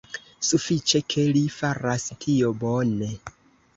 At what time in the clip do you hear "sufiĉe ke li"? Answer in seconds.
0.47-1.43